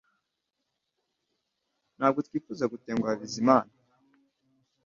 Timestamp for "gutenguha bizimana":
2.73-3.71